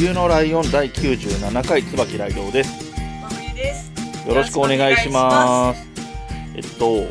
[0.00, 2.90] 冬のライオン第97回椿ライドウです。
[4.26, 5.86] よろしくお願いします。
[6.56, 7.02] えっと、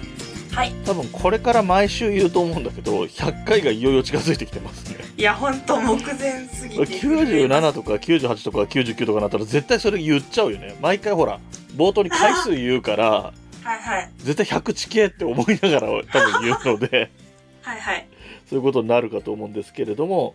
[0.55, 5.05] はい多分これから毎週言うと思うんだけど、100回がいよいよ近づいてきてますね。
[5.17, 10.75] いや本当目前すぎて97とか98とか99とかなったら絶対それ言っちゃうよね。
[10.81, 11.39] 毎回ほら、
[11.75, 13.33] 冒頭に回数言うから、は
[13.75, 16.05] いはい絶対100チケって思いながら多分
[16.41, 17.11] 言うので、
[17.61, 18.07] はいはい
[18.49, 20.33] そういうことになるかと思うんですけれども、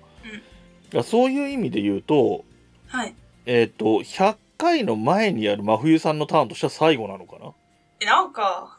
[0.93, 2.45] いやそういう意味で言うと、
[2.89, 3.15] はい。
[3.47, 7.53] えっ、と、100回の前にやる真冬さんのターンとしては最後なのかな？
[8.01, 8.79] えなんか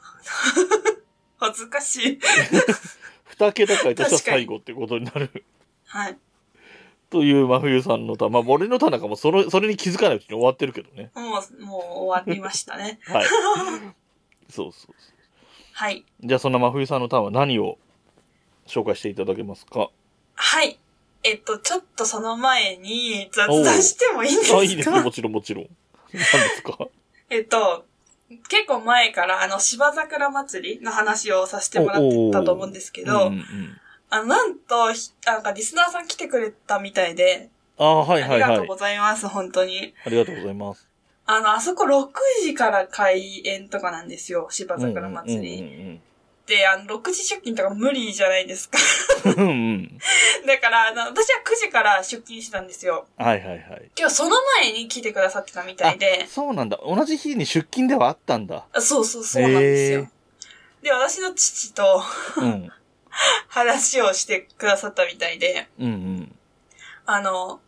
[1.37, 2.19] 恥ずかしい。
[3.25, 5.43] 二桁回としては最後ってことになる。
[5.87, 6.17] はい。
[7.09, 8.31] という真冬さんのターン。
[8.31, 11.11] まあ、俺のターンなんかもその、それに気づかないうちに終わってるけどね。
[11.15, 12.99] もうもう終わりましたね。
[13.03, 13.25] はい。
[14.49, 14.95] そうそうそう。
[15.73, 16.05] はい。
[16.21, 17.77] じゃあそんな真冬さんのターンは何を
[18.67, 19.89] 紹介していただけますか？
[20.35, 20.79] はい
[21.25, 24.57] えっとちょっとその前に雑談してもいいんですか？
[24.59, 25.01] あ、いいですよ。
[25.01, 25.67] もちろんもちろん。
[26.13, 26.77] 何ですか？
[27.29, 27.85] えっと、
[28.49, 33.43] 結構前からあの芝桜祭りの話をさせてもらってたと思うんですけど、うんうんうん
[34.07, 38.75] あの、なんと、ひなんかリスナーさん来てくれたみたいで、ああ、はいはいはいありがとうご。
[38.75, 39.95] ざいます、本当に。
[40.05, 40.87] ありがとうございます。
[41.25, 42.07] あの、あそこ6
[42.43, 45.99] 時から開演とかなんですよ、芝桜祭り。
[46.67, 48.77] あの、6時出勤とか無理じゃないですか。
[49.37, 49.97] うん。
[50.45, 53.07] だから、あの、私は9時から出勤してたんですよ。
[53.17, 53.91] はいはいはい。
[53.97, 56.79] 今日その前に来てくださってたみたいであ、そうなんだ。
[56.85, 58.65] 同じ日に出勤ではあったんだ。
[58.71, 60.01] あそうそうそうなんですよ。
[60.01, 60.07] へ
[60.83, 62.03] で、私の父と
[62.37, 62.71] うん。
[63.47, 66.35] 話をしてくださったみたいで、うんうん。
[67.05, 67.59] あの、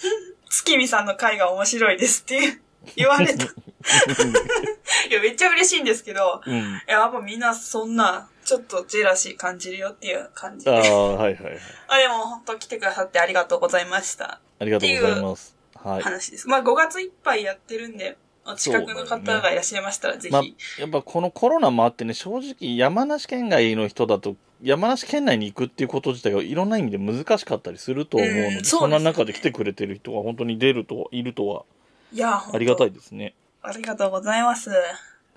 [0.50, 2.58] 月見さんの回が面白いですって
[2.96, 3.46] 言われた。
[5.10, 6.54] いや、めっちゃ嬉しいんですけど、うん。
[6.54, 10.90] いややっぱみんなそんな、ちょっとジェラシー感じるよっていう感じああ、で。
[10.90, 11.58] はいはいはい。
[11.88, 14.40] あ、でも本当来てくださってありがとうございました。
[14.58, 15.56] ありがとうございます。
[15.74, 16.02] はい。
[16.02, 16.48] 話です。
[16.48, 20.32] まあ5月いっぱいやってるんで、お近くの方がいらっしゃいましたらぜひ。
[20.32, 20.42] まあ、
[20.80, 31.64] やっぱこのコロナもあってね、正直山梨県外の人だと、山梨県内に行くっていうこと自体がいろんな意味で難しかったりすると思うので、うんそうですねそんな中で来てくれてる人が本当に出ると、いるとは、
[32.12, 33.34] いや、ありがたいですね。
[33.62, 34.70] ありがとうございます。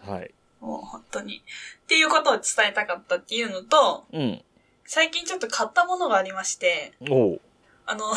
[0.06, 0.34] はい。
[0.59, 1.38] もう本当に。
[1.38, 4.41] っていうことを伝えたかったっていうのと、うん。
[4.85, 7.41] 最近ちょっと買ったものがありまして、おう。
[7.85, 8.16] あの、 引っ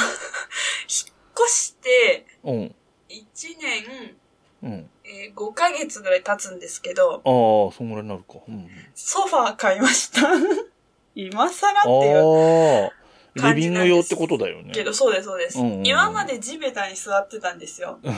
[1.46, 2.74] 越してうん。
[3.08, 4.16] 1年、
[4.62, 4.90] うん。
[5.04, 8.38] えー5ヶ月ぐらい経つんですけど、ああ、そんぐらいになるか。
[8.48, 8.68] うんうん。
[8.94, 10.28] ソファー買いました。
[11.14, 12.92] 今更っていう
[13.34, 14.72] リビング用ってことだよね。
[14.72, 17.98] けど、そうです、そうです、うんうんうん今まで地べたに座ってたんですよ。
[18.02, 18.12] う ん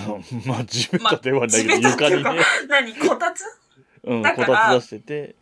[0.47, 2.95] まあ、地べたではないけど、地べたっていうか床にね、何？
[2.97, 3.45] こたつ？
[4.05, 5.35] うん、だからこたつ出してて、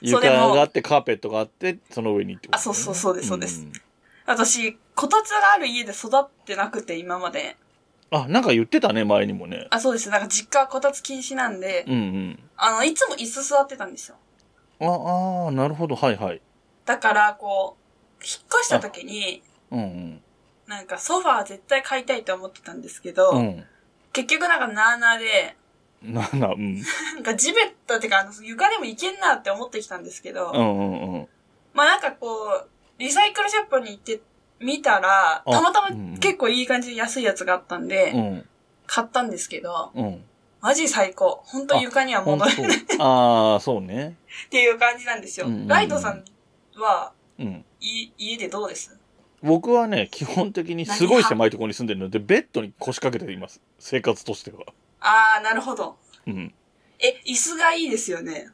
[0.00, 3.72] 床があって、カーペットがあって、その上にってこと、あそうそうそうですそうですん
[4.26, 7.56] 私、こたつがある家で育ってなくて、今まで。
[8.10, 9.66] あ、なんか言ってたね、前にもね。
[9.70, 10.10] あ、そうです。
[10.10, 12.38] なんか実家はこたつ禁止なんで、うんうん。
[12.56, 14.16] あの、いつも椅子座ってたんですよ。
[14.80, 16.40] ああ、なるほど、はいはい。
[16.84, 17.85] だから、こう、
[18.26, 20.22] 引っ越した時に、うんうん。
[20.66, 23.64] なんかソファー絶対買いたいと思ってたんですけど、うん。
[24.12, 25.56] 結局なんかなーなーで、
[26.02, 26.80] な、な、うん。
[27.14, 31.28] なんか地べたってか、あの床でもいけんなって思ってきたんですけど、うんうんうん。
[31.72, 34.20] まあなんかこう、リサイクルショップに行って
[34.58, 35.88] みたら、たまたま
[36.18, 38.48] 結構いい感じで安いやつがあったんで、うん。
[38.86, 40.24] 買ったんですけど、うん。
[40.60, 41.42] マジ最高。
[41.44, 42.86] 本当床には本戻れない。
[42.98, 44.16] ああ、そうね。
[44.50, 45.46] ていう感じなんですよ。
[45.46, 46.24] うんうんうんライトさん
[46.76, 47.64] は、うん。
[47.86, 48.98] い家でどうです？
[49.42, 53.60] 僕はね、基本的にすごい狭いところに住んでるので、ベッドに腰掛けています。
[53.78, 54.58] 生活としては。
[55.00, 55.96] あー、なるほど。
[56.26, 56.52] うん。
[56.98, 58.48] え、椅子がいいですよね？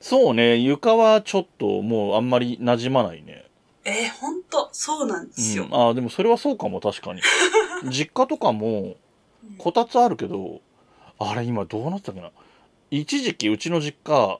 [0.00, 3.46] そうね、床はちょっともうあんまり馴染まないね。
[3.84, 5.64] えー、ほんと、そうなんですよ。
[5.64, 7.22] うん、ああ、でもそれはそうかも、確かに。
[7.90, 8.96] 実家とかも、
[9.58, 10.60] こたつあるけど、
[11.18, 12.30] あれ今どうなってたっけな？
[12.90, 14.38] 一時期うちの実家、はい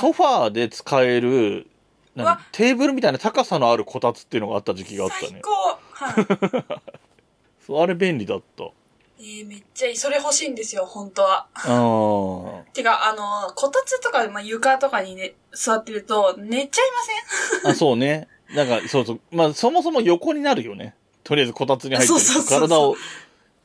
[0.00, 1.66] ソファーで使える、
[2.14, 5.28] 何テーブルみたいな高さのあるこたつっていうのがあった時期があったね。
[5.30, 6.20] 最高は
[6.78, 6.82] い。
[7.66, 8.64] そうあれ便利だった。
[9.18, 9.96] えー、めっちゃいい。
[9.96, 11.46] それ欲しいんですよ、本当は。
[11.54, 12.72] ああ。
[12.72, 17.02] てか、あの、こたつとか、まあ、床とかにね、座ってると、寝ちゃいま
[17.62, 17.70] せん？
[17.70, 18.26] あ、そうね。
[18.52, 19.20] なんか、そうそう。
[19.30, 20.96] まあ、そもそも横になるよね。
[21.22, 22.96] とりあえずこたつに入ってるそう体を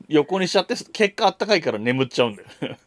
[0.07, 2.77] 横にしちゃって、結果あったかいから眠っちゃうんだよ。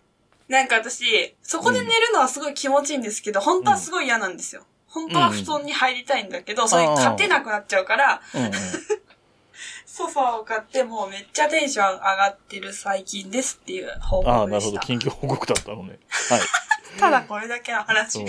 [0.46, 4.62] なんか私、そこで寝るのはすごい気持ちいいんですけど、本当はすごい嫌なんですよ。
[4.90, 8.52] 本当は布団に入りたいんだけど、それに勝てなくなっちゃうから、うんうん。
[9.86, 14.78] ソファーを買ってもうめっちゃテンション上がってる最近ですっていう報ああ、なるほど。
[14.78, 14.92] 告でした。
[14.94, 15.98] 緊急報告だったのね。
[16.08, 16.40] はい。
[16.98, 18.22] ただこれだけの話。
[18.24, 18.26] っ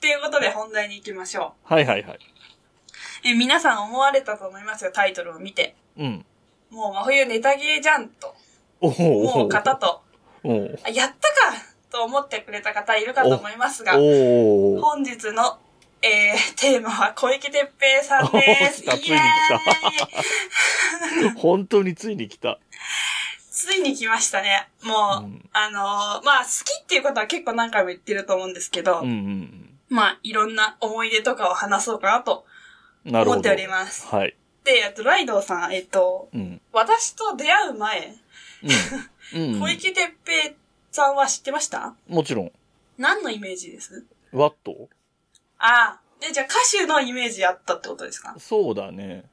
[0.00, 2.16] ていうことで本題に行きましょはいはいはい。
[2.16, 2.18] う。
[3.24, 5.76] え、皆さん思われたと思いますよ、タイトルを見て。
[5.96, 6.26] うん。
[6.70, 8.34] もう真冬ネタ切れじゃんと
[8.80, 10.02] おお思う方と、
[10.42, 10.50] お
[10.90, 15.58] やったかと思ってくれた方いるかと思いますが、本日の、
[16.00, 18.82] えー、テーマは小池徹平さんです。
[18.88, 22.58] お来たイエーイ本当についに来た。
[23.50, 24.68] ついに来ましたね。
[24.82, 32.46] もう、うんあのーまあ、好きっていうことは結構何回も言ってると思うんですけど、うんうんまあ、いろんな思い出とかを話そうかなと。
[33.04, 34.06] 思っております。
[34.06, 34.36] はい。
[34.64, 36.60] で、えっと、ライドウさん、えっと、うん。
[36.72, 38.14] 私と出会う前、
[39.34, 39.52] うん。
[39.52, 39.60] うん。
[39.60, 40.54] 小池徹平
[40.92, 41.94] さんは知ってました？
[42.08, 42.52] もちろん。
[42.98, 44.04] 何のイメージです？
[44.32, 44.88] ワット
[45.58, 46.00] ああ。
[46.20, 48.34] で、じゃあ歌手のイメージあったってことですか？
[48.38, 49.24] そうだね。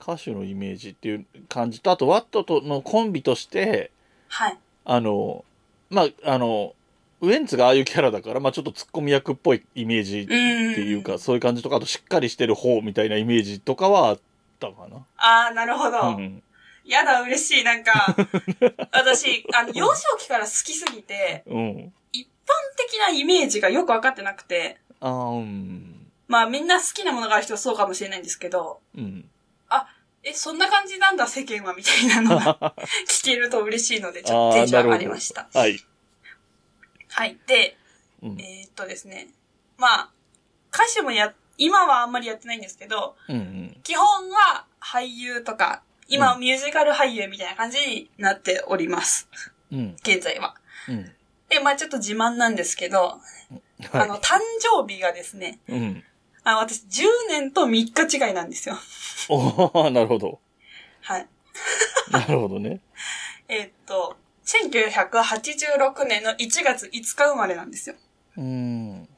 [0.00, 3.90] 歌手のイメージっていう感じと、あと、ワットとのコンビとして、
[4.28, 4.58] はい。
[4.84, 5.44] あの、
[5.90, 6.74] まあ、あの、
[7.20, 10.28] ウエンツがああいうキャラだから、まあ、ちょっとツッコミ役っぽいイメージっうん。
[10.28, 14.20] ていうか、そういう感じとか、あとしっかりしてる方みたいなイメージとかはあっ
[14.60, 14.98] たかな。
[15.16, 16.00] ああ、なるほど。
[16.16, 16.42] うん。
[16.88, 17.64] やだ、嬉しい。
[17.64, 18.16] なんか、
[18.92, 21.92] 私、あの、幼少期から好きすぎて、うん。
[22.12, 22.28] 一般
[22.76, 26.10] 的なイメージがよくわかってなくて、ああ、うん。
[26.26, 29.30] まあみんな好きなものがある人はそうかもしれないんですけど、うん。
[30.28, 32.74] え、そんな感じなんだ、世間は、みたいなのが
[33.08, 34.98] 聞けると嬉しいので、ちょっとテンション上が。
[34.98, 35.48] りました。
[35.54, 35.78] はい。
[37.08, 37.38] はい。
[37.46, 37.76] で、
[38.22, 38.40] うん。
[38.40, 39.28] えーっとですね。
[39.76, 40.10] まあ、
[40.72, 43.80] 歌手もや、今はあんまりやってないんですけど、うんうん。
[43.82, 49.28] 基本は俳優とか、今はうミュージカル俳優みたいな感じになっております。
[49.70, 49.96] うん。
[50.00, 50.54] 現在は。
[50.88, 51.04] うん。
[51.48, 53.20] で、まあちょっと自慢なんですけど、
[53.92, 55.72] あの、は誕生日がですね、い。
[55.72, 56.04] うん。
[56.44, 58.76] あの、私10年と3日違いなんですよ。
[59.28, 60.40] おおなるほど。
[61.02, 61.26] はい。
[62.10, 62.80] なるほどね。
[63.48, 64.16] えーっと、
[64.46, 67.96] 1986年の1月5日生まれなんですよ。
[68.36, 69.08] うん。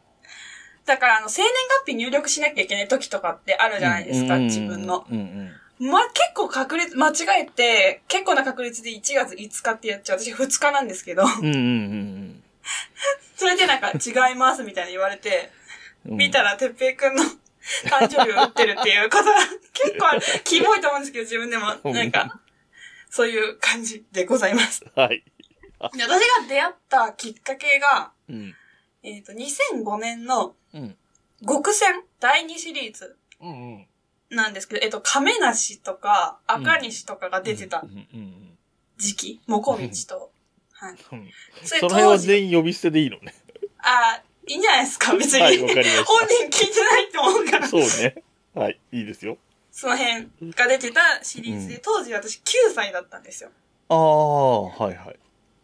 [0.86, 1.52] だから、あの、生年
[1.84, 5.06] 月日入力しなきゃいけない時とかってあるじゃないですか、うん自分の。。
[5.08, 10.18] うんま、結構確率、間違えて、結構な確率で1月5日ってやっちゃう。
[10.18, 11.46] 私2日なんですけど、うん。
[11.46, 12.42] うんうんうん
[13.36, 15.50] それでなんか違いますみたいな言われて、
[16.04, 16.16] うん。
[16.18, 17.24] 見たら、てっぺいくんの
[17.88, 19.32] 誕生日を打ってるっていうことが
[19.72, 21.74] 結構あるキモいと思うんですけど、自分でも。
[21.92, 22.40] なんか、
[23.08, 24.84] そういう感じでございます。
[24.94, 25.24] はい。
[25.94, 28.54] で私が出会ったきっかけが、うん。
[29.02, 30.96] えっ、と、2005年のうん。
[31.46, 33.86] 極戦第2シリーズうんうん。
[34.30, 37.84] なんですけど、えっ、と、亀梨とか赤西とかが出てた
[38.96, 40.30] 時期、もこみちと。
[40.72, 40.92] はい。
[40.92, 41.28] うん。
[41.64, 43.34] それその辺は全員呼び捨てでいいのね。
[43.78, 45.42] あーいいんじゃないですか、別に。
[45.42, 45.76] はい、本人
[46.48, 47.68] 聞いてないと思うからた。。
[47.68, 48.22] そうね。
[48.54, 49.36] はい、いいですよ。
[49.70, 53.50] その辺が出てたシリーズで、うん当時私9歳だったんですよ。
[53.88, 55.18] ああ、はいはい。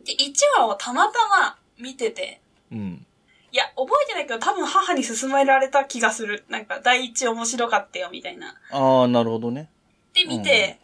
[0.04, 2.40] で、1話をたまたま見てて、
[2.70, 3.06] うん。
[3.56, 6.44] いや、覚えてないけど多分母に勧められた気がする。
[6.50, 8.54] なんか、第一面白かったよ、みたいな。
[8.70, 9.70] ああ、なるほどね。
[10.12, 10.78] で、見て、え、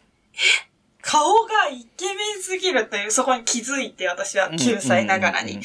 [1.03, 5.59] 顔がイケメンすぎるという、そこに気づいて、私は9歳ながらに。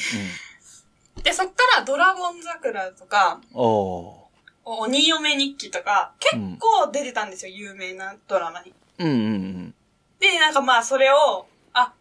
[1.23, 4.09] で、そっからドラゴン桜とか、うんうんうん。
[4.11, 4.19] あ
[4.65, 8.71] 鬼嫁日記とか、結構出てたんですよ、有名なドラマに。
[8.99, 9.03] あ。
[9.03, 9.75] うんうん
[10.19, 11.91] で、なんかまあ、それを、あ、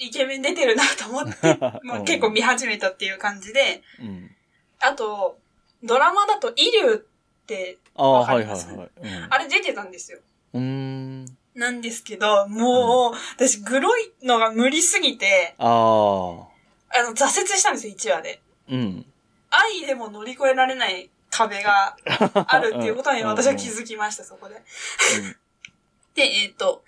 [0.00, 4.36] イケメン出てるなと思って、 まあ、うん結構見始めたっていう感じで、うん。
[4.82, 4.88] うん。
[4.88, 5.38] あと、
[5.82, 8.90] ドラマだと、イリュウって、ああ、はいはいはい。
[9.02, 10.18] うんあれ出てたんですよ。
[10.54, 11.24] うーん。
[11.54, 16.50] なんですけど、もう、私、グロいのが無理すぎて、ああ。
[16.92, 18.40] あの、挫折したんですよ、1話で。
[18.68, 19.06] うん。
[19.50, 21.96] 愛でも乗り越えられない壁が
[22.46, 24.62] あるっていうことに私は気づきました、そこで。
[26.14, 26.84] で、えっ、と、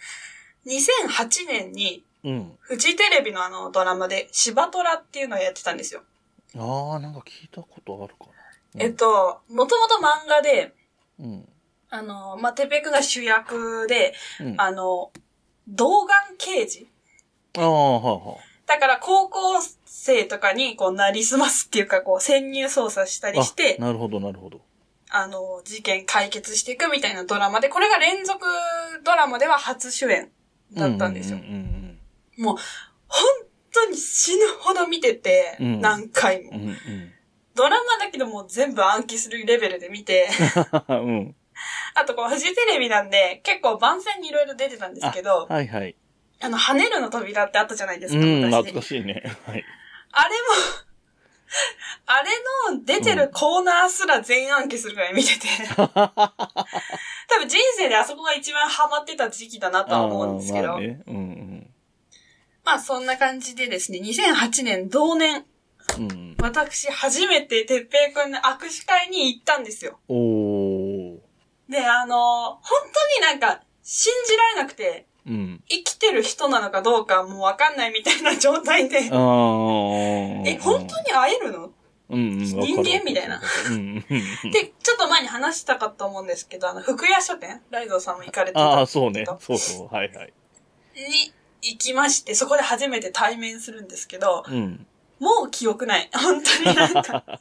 [0.67, 2.59] 2008年に、うん。
[2.61, 6.03] フジテレビのあのドラマで、シバトラっていうのをやってたんですよ。
[6.57, 8.85] ああ、なんか聞いたことあるかな。
[8.85, 10.75] えっと、もともと漫画で、
[11.19, 11.49] うん。
[11.91, 14.55] あの、まあ、てっぺいくんが主役で、うん。
[14.61, 15.13] あの、
[15.69, 16.89] 童顔刑事
[17.59, 18.37] ああ、はいはい。
[18.67, 24.61] だから高校生とかにこうなりすますっていうかこう潜入捜査したりしてあ、なるほど、なるほど。
[25.11, 28.47] あの、事件解決していくみたいなドラマで、これが連続
[29.05, 30.31] ドラマでは初主演
[30.73, 31.39] だったんですよ。
[32.39, 32.57] もう、
[33.09, 33.25] 本
[33.73, 36.51] 当に死ぬほど見てて、うん何回も。
[36.53, 36.77] うんうん。
[37.55, 40.29] ドラマだけどもう全部暗記するレベルで見て、
[40.89, 41.05] うん。
[41.05, 41.35] うん。
[41.95, 45.95] あとこう、フジテレビなんで、結構番宣にいろいろ出てたんですけど、はいはい。
[46.41, 49.23] あの、跳ねるの扉ってあったじゃないですか、うん、昔懐かしいね。
[49.47, 49.65] はい。
[50.13, 50.37] あれも、
[52.07, 52.31] あれ
[52.75, 61.03] の出てるコーナーすら全暗記するぐらい見てて、多分人生であそこが一番ハマってた時期だなとは思うんですけど、まあ、まあね。
[61.07, 61.62] うん
[62.85, 65.45] そんな感じでですね、2008年同年、
[65.99, 66.13] うん。
[66.13, 66.37] うん。
[66.41, 69.99] 私初めててっぺいくんの握手会に行ったんですよ。
[70.09, 71.19] おー。
[71.69, 72.81] で、あの本
[73.21, 75.63] 当になんか信じられなくて、うん。
[75.69, 78.99] 生きてる人なのかどうかもうわかんないみたいな状態で。
[79.07, 81.73] え、本当に会えるの？
[82.11, 83.41] うんうん、人間みたいな。
[83.41, 87.63] で、ちょっと前に話したかと思うんですけど、あの、福屋書店？
[87.71, 88.61] ライドウさんも行かれてた。
[88.61, 89.25] ああ、そうね。
[89.41, 89.95] そうそう。
[89.95, 90.33] はいはい。
[90.95, 94.87] に行きまして、そこで初めて対面するんですけど、うん。
[95.21, 96.11] もう記憶ない。
[96.15, 97.39] 本当になんか、 パニッ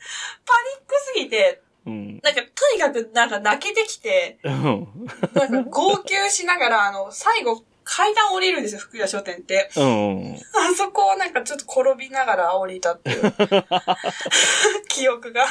[0.87, 2.19] クすぎて、うん。
[2.21, 4.87] なんか、とにかくなんか泣けてきて、うん。
[5.33, 9.71] なんか号泣しながら、あの、最後、階段降りるんですよ、福屋書店って。
[9.75, 10.35] うん。
[10.35, 13.33] あ そこをなんかちょっと転びながら降りたっていう
[14.87, 15.43] 記憶が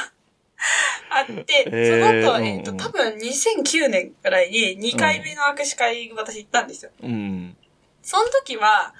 [1.09, 6.91] あって、その後、うんえっ、と、多分2009年くらいに2回目の握手会私行ったんですよ。
[7.03, 7.57] うん。
[8.01, 8.93] その時は、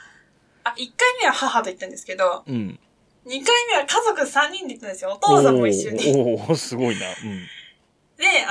[0.64, 0.86] あ、1回
[1.22, 2.80] 目は母と行ったんですけど、うん。
[3.26, 5.12] 2回目は家族3人で行ったんですよ。
[5.12, 6.04] お父さんも一緒に。
[6.04, 7.02] で、おーおーすごいな。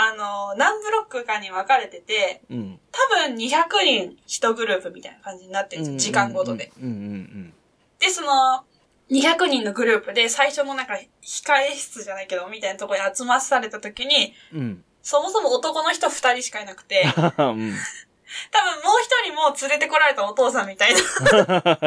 [0.01, 2.59] あの、何ブロックかに分かれてて、うん。
[2.59, 2.81] うん。
[2.91, 6.13] 多分200人1グループみたいな感じになってるんですよ。
[6.13, 6.73] 時間ごとで。。
[6.81, 7.55] うんうん
[7.99, 8.65] で、その、
[9.11, 14.61] 200人のグループで最初のなんか控え室じゃないけど、みたいなところに集まされた時に、うん。
[14.61, 14.85] うん。
[15.03, 17.05] そもそも男の人2人しかいなくて、
[18.51, 19.03] 多分もううん。
[19.03, 21.01] 1人も連れてこられたお父さんみたいな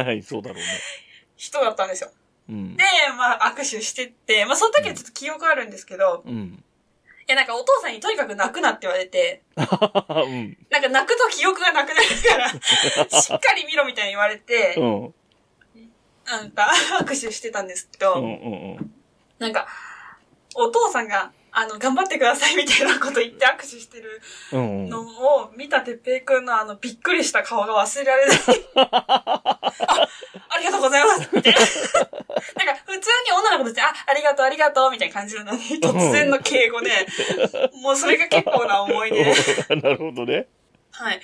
[0.03, 0.65] はい、そうだろうね。
[1.37, 2.11] 人だったんですよ。
[2.49, 2.83] うんで。、
[3.17, 6.63] まあ握手してって、まあその時はちょっと記憶あるんですけど、うん。
[7.25, 10.57] いやなんかお父さんにとにかく泣くなって言われて、 うん。
[10.69, 12.49] なんか泣くと記憶がなくなるから、
[13.21, 15.13] しっかり見ろみたいに言われて、うん。
[16.25, 16.69] なんか
[17.01, 18.23] 握手してたんですけど、うん。
[18.23, 18.27] う
[18.81, 18.93] ん。
[19.39, 19.67] なんか、
[20.55, 24.89] お父さんが、あの、頑張ってくださいみたいなこと言って握手してるうん。
[24.89, 28.37] のを見たてっぺいくんのあの、びっくりした顔が忘れられない。
[28.75, 30.09] あ、
[30.49, 31.59] ありがとうございますみたいな。
[31.59, 36.89] なんか、普通に女の子として、あ、ありがとうありがとうみたいな感じなのに、突然の敬語で、
[37.81, 39.33] もうそれが結構な思い出で。
[39.81, 40.47] なるほどね。
[40.91, 41.21] はい。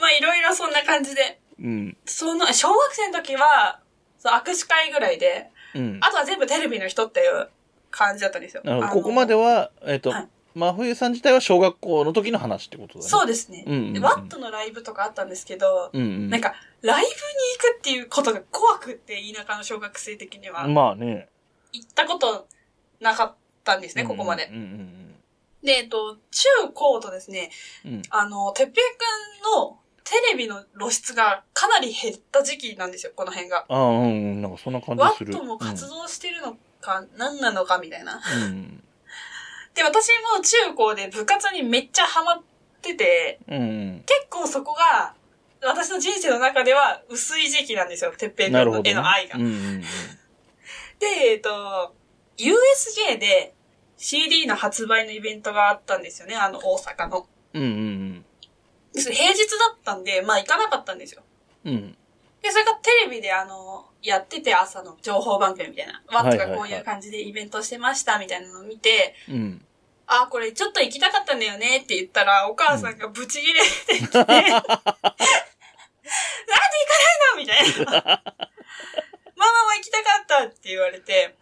[0.00, 1.38] まあ、いろいろそんな感じで。
[1.60, 1.96] うん。
[2.04, 3.80] その、小学生の時は、
[4.18, 5.98] そう、握手会ぐらいで、うん。
[6.02, 7.48] あとは全部テレビの人っていう
[7.94, 8.62] 感じだったんですよ。
[8.64, 13.08] なるほどここまでは、えっとはい、真冬さん自体は小学校の時の話ってことだね。
[13.08, 13.64] そうですね。
[13.66, 16.30] うんうんうんでワットのライブとかあったんですけど、うんうん。
[16.30, 20.66] なんか、ライブに行くっていうことが怖くって、田舎の小学生的には。
[20.66, 21.28] まあね。
[21.72, 22.46] 行ったこと
[23.00, 24.46] なかったんですね、ここまで。
[24.46, 25.00] うんうん
[25.62, 27.50] で、えっと、中高とですね、
[27.86, 27.94] うん。
[27.94, 28.02] うん。
[28.10, 33.64] あの、てっぺいくんのテレビの露出がかなり減った時期なんですよ、この辺が。
[33.68, 34.42] ああ、うんうん。
[34.42, 35.32] なんかそんな感ワじする。
[35.32, 38.20] ットも活動してるのか、何なのかみたいな。
[38.36, 38.42] うん。
[38.42, 38.84] うん。
[39.74, 42.42] で、私も中高で部活にめっちゃハマっ
[42.82, 45.14] てて、うん結構そこが、
[45.62, 48.52] 私の人生の中では薄い時期なんですよ、てっぺうん。
[48.52, 48.82] の。
[48.84, 49.38] 絵の愛が。
[49.38, 49.82] うんうん
[51.00, 51.94] で、えっと、
[52.38, 53.52] USJ で
[53.96, 57.26] CD の発売のイベントがあったんですよね、あの、大阪の。
[57.54, 57.62] うん。
[57.62, 57.70] うんう
[58.20, 58.24] ん
[58.92, 61.22] です平日だったんで、まあ行かなかったんですよ。
[61.64, 61.74] うん。
[61.74, 61.96] うん。
[62.40, 66.02] で、それがテレビであの、やってて朝の情報番組みたいな。
[66.08, 69.64] ワットがこういう感じでイベントしてましたみたいなのを見て、うん。
[70.06, 74.94] あ、これちょっと行きたかったんだよねって言ったら、お母さんがブチギレてきて、 なんで行かない
[77.32, 77.38] の？
[77.38, 78.22] みたいな。
[79.36, 81.34] ママも行きたかったって言われて、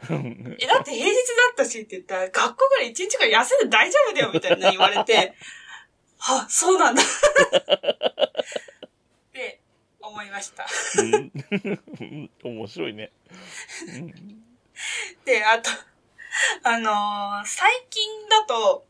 [0.58, 5.34] え、だって平日だったしって言ったら、学校から一日から休んで大丈夫だよみたいな言われて、
[6.18, 7.02] は、そうなんだ。
[10.12, 10.66] 思いました。
[10.98, 13.10] うん 面白いね。
[15.24, 15.70] で、あと、
[16.64, 18.86] あのー最近だと、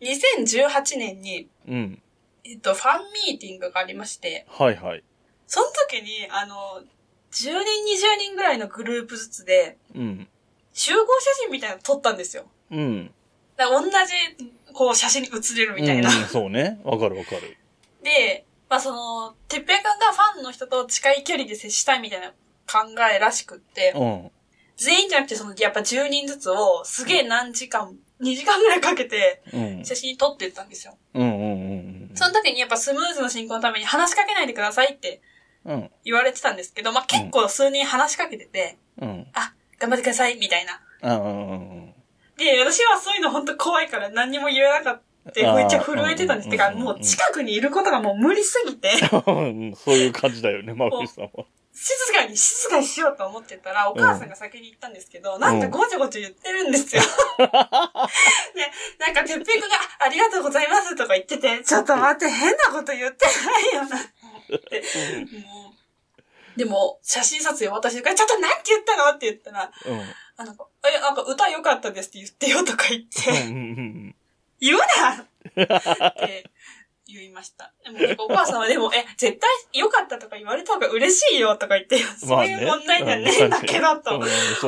[0.00, 2.02] 2018年に、うん。
[2.44, 5.04] えっと、ファンミーティングがありまして、はいはい。
[5.46, 6.82] その時に、あの、
[7.32, 7.62] 10人、20
[8.18, 10.28] 人ぐらいのグループずつで、うん。
[10.72, 12.46] 集合写真みたいなの撮ったんですよ。
[12.70, 13.14] うん。
[13.56, 13.92] だ同じ、
[14.72, 16.08] こう、写真に写れるみたいな。
[16.08, 16.80] うんそうね。
[16.84, 17.56] わかるわかる。
[18.02, 22.28] で、まあその、てっぺいくんがファンの人と近い距離で接したいみたいな
[22.70, 24.30] 考えらしくって、うん。
[24.76, 29.84] 全員じゃなくてその、やっぱ10人ずつをすげえ何時間、2時間ぐらいかけてうん。
[29.84, 30.96] 写真撮ってったんですよ。
[31.14, 35.20] うんうんうんその時にやっぱスムーズな進行のために話しかけないでくださいって。
[36.04, 39.26] 言われてたんですけど、まあ結構数人話しかけてて、うん。
[39.34, 40.80] あ、頑張ってくださいみたいな。
[41.02, 41.54] うんうんう
[41.88, 41.94] ん
[42.36, 46.50] で、私はそういうの本当怖いから何にも言えなかっってめっちゃ震えてたんです。
[46.50, 48.90] てか、うんうんうんもう近くにいることがもう無理すぎて、
[49.26, 51.44] うんそういう感じだよね、マフィさんは。
[51.72, 57.02] 静かに静かにしようと思ってたら、お母さんが先に行ったんですけど、なんかごちょごちょ言ってるんですよ。
[57.38, 57.48] で、
[58.98, 63.96] なんか、てっぺいくんが、あありがとうございますとか言ってて、ちょっと待って、変なこと言ってないよな。
[63.96, 70.00] もう、でも、写真撮影私が、ちょっとなんて言ったのって言ったら、うん。
[70.36, 73.58] あなんか、え、なんか歌良かったですって言ってよとか言って、うんうんう
[74.08, 74.16] ん
[74.60, 74.84] 言うな
[76.12, 76.50] って
[77.06, 77.72] 言いました。
[77.84, 84.20] でもなんかお母さんはでも、え、絶対良かったとか言われた方が嬉しいよとか言って、そういう問題じゃねえんだけどと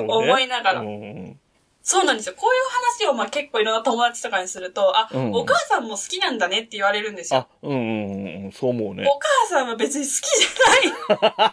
[0.04, 0.84] 思いながらう。
[0.84, 1.38] ん
[1.84, 2.34] そうなんですよ。
[2.36, 2.62] こういう
[3.04, 7.40] 話をまあ結構いろんな友達とかにすると、あ、うんお母さんも好きなんだねって言われるんですよ。
[7.40, 9.04] あ、うんうんうん、そう思うね。
[9.04, 11.52] お母さんは別に好きじゃない。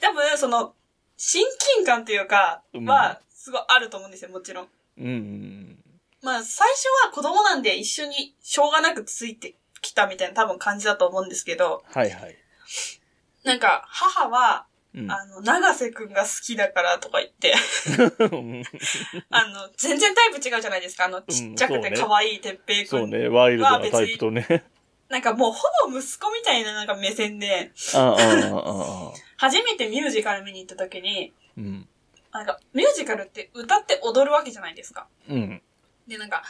[0.00, 0.74] 多分、その、
[1.16, 4.68] 親近感というか、うんは、すごいあると思うんですよ、もちろん。
[4.98, 5.83] うんうん
[6.24, 12.36] まあ、最初は子供なんで一緒にしょうがなくついてきたみたいな多分感じだと思うんですけど、はいはい。
[13.44, 17.52] なんか、母は、うんあの、長瀬くんが好きだからとか言って、
[18.20, 18.62] うん
[19.28, 21.04] あの、全然タイプ違うじゃないですか。
[21.04, 23.00] あの、ちっちゃくて可愛いてっぺいくん。
[23.00, 24.64] そうね、ワイルドなタイプとね。
[25.10, 29.12] なんかもうほぼ息子みたいななんか目線で、ああ、ああ、ああ。
[29.36, 31.88] 初めてミュージカル見に行った時に、うん。
[32.32, 35.06] なんか、ミュージカルって歌って踊るわけじゃないですか。
[35.28, 35.62] うん。
[36.06, 36.42] で、なんか、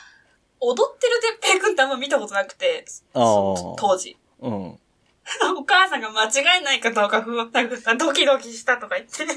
[0.60, 4.16] 踊ってるてっぺいくんってあんま見たことなくて、当時。
[4.40, 4.78] うん。
[5.56, 9.24] お母さんが間違いないかどうか不安、なんかドキドキしたとか言って。
[9.24, 9.28] い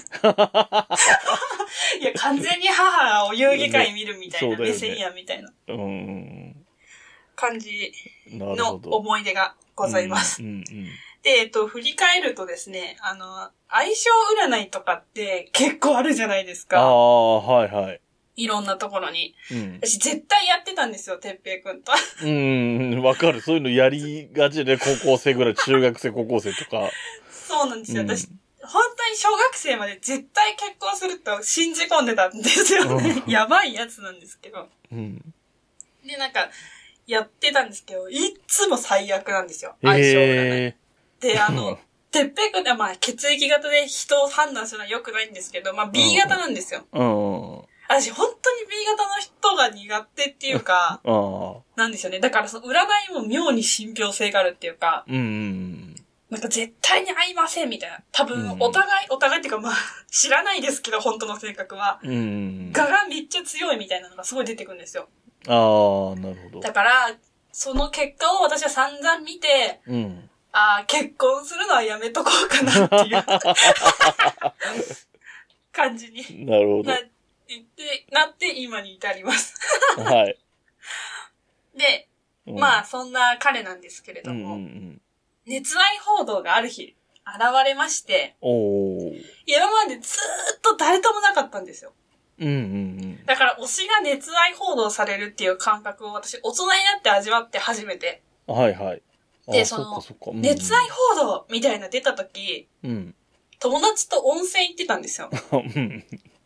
[2.04, 6.66] や、完全に母を遊戯会見るみたいな、目線やみたいなうん。
[7.36, 7.94] 感じ
[8.32, 8.74] の。
[8.74, 10.44] 思い出がございます。
[10.44, 10.66] うんうん
[11.24, 14.10] で、えっと、振り返るとですね、あの、相性
[14.40, 16.88] 占いとかって結構あるじゃないですああ、か。
[16.88, 18.00] はいはい。
[18.38, 19.36] いろんなところに。
[19.52, 19.80] うん。
[19.82, 21.92] 私絶対やってたんですよ、てっぺいくんと。
[22.24, 23.42] うん、わかる。
[23.42, 26.90] そういうのやりがちで、高校生ぐらい、中学生、高校生とか。
[27.30, 28.04] そうなんですよ。
[28.04, 28.30] うん私、
[28.62, 33.24] 本当に小学生まで絶対結婚すると信じ込んでたんですよね。
[33.28, 34.68] やばいやつなんですけど。
[34.92, 35.34] うん。
[36.06, 36.50] で、なんか、
[37.08, 39.76] やってたんですけど、いっつも最悪なんですよ。
[39.82, 40.62] 相性占い。
[40.66, 40.76] へ
[41.22, 41.80] で、あの、
[42.12, 46.86] てっぺいくんって、まあ、血液型で人を判断するのは良くないんですけど、まあ、B 型なんですよ。
[46.94, 47.00] え。
[47.00, 47.67] うん。
[47.88, 51.02] 私、本当に B 型の人が苦手っていうか。
[51.76, 52.20] なんですよね。
[52.20, 52.74] だから、その占
[53.10, 55.96] いも妙に信憑性があるっていうか、うん。
[56.30, 58.00] なんか絶対に合いませんみたいな。
[58.12, 59.74] 多分う、んお互い、お互いっていうか、まあ、
[60.12, 62.00] 知らないですけど、本当の性格は。
[62.04, 62.74] うん。
[62.76, 65.08] 我がめっちゃ強いみたいなのがすごい出てくるんですよ。
[65.48, 66.60] ああ、なるほど。
[66.60, 67.16] だから、
[67.54, 70.30] その結果を私は散々見て、うん。
[70.52, 73.24] ああ、結婚するのはやめとこうかなっていう
[75.72, 76.98] 感じになるほどな。
[76.98, 77.00] っ
[77.48, 79.56] て、なって今に至ります。
[79.98, 80.38] はい。
[81.78, 82.08] で、
[82.46, 85.02] うんまあ、そんな彼なんですけれうんうんうども、ん。
[85.46, 88.36] 熱愛報道がある日、現れまして。
[88.42, 91.94] 今までずーっと誰ともなかったんですよ。
[92.40, 98.56] うんうんだから推しが熱愛報道されるっていう感覚を私、大人になって味わって初めて、うん。
[98.56, 99.02] はいはい。
[99.48, 100.32] あでそのそそ。
[100.32, 103.16] うん熱愛報道みたいな出た時、うん。
[103.60, 105.30] 友達と温泉行ってたんですよ。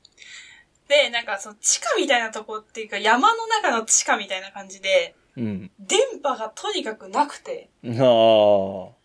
[0.95, 1.05] うん。
[1.05, 5.71] で、なんかその地下みたいなとこっていうか山の中の地下みたいな感じで、うん。
[5.79, 7.91] 電波がとにかくなくて、ああ。
[7.93, 8.95] も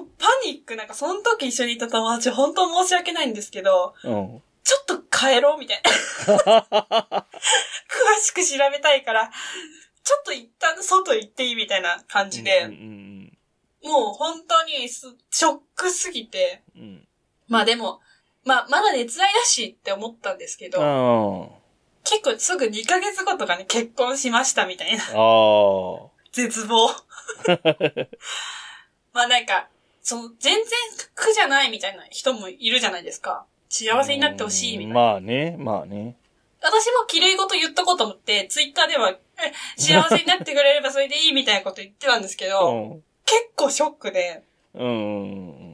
[0.00, 4.42] うパニック、なんかその時一緒にいた友達、本当申し訳ないんですけど、うん。
[4.62, 5.90] ちょっと帰ろうみたいな。
[6.46, 7.26] 詳
[8.22, 9.30] しく調べたいから、
[10.02, 13.04] ちょっと一旦外行っていいみたいな感じで、うんうん
[13.84, 16.82] もう本当にすショックすぎて、うん。
[16.82, 17.08] うん。
[17.48, 18.00] まあでも、
[18.44, 21.48] まあまだ熱愛だしって思ったんですけど、あ
[22.04, 25.02] 結構すぐ2ヶ月後とかに結婚しましたみたいな。
[25.02, 25.06] あ。
[25.06, 26.10] ああ。
[26.32, 26.88] 絶望。
[29.12, 29.68] まあなんか、
[30.02, 30.64] その、全然
[31.14, 33.46] 苦じゃないみたいな人もいるじゃないですか。
[33.70, 34.94] 幸せになってほしいみたいな。
[34.94, 36.16] まあね、まあね。
[36.60, 39.18] 私も綺麗事言っとこうと思って、ツイッターでは、え
[39.76, 43.02] 幸せになってくれればそれでいいみたいなこと言ってたんですけうど、ん。
[43.24, 44.42] 結構ショックで、
[44.74, 45.73] うん。